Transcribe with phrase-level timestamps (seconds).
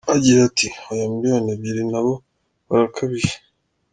[0.15, 2.13] Agira ati: “Oya, miliyoni ebyiri na bo
[2.69, 3.35] barakabije.